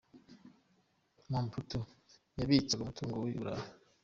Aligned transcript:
Mobutu 1.31 1.79
yabitsaga 2.39 2.81
umutungo 2.83 3.15
we 3.23 3.29
i 3.33 3.37
Burayi. 3.37 3.65